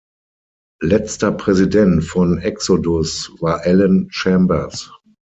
Letzter 0.81 1.31
Präsident 1.31 2.03
von 2.03 2.39
Exodus 2.39 3.31
war 3.39 3.59
Alan 3.63 4.07
Chambers. 4.09 4.91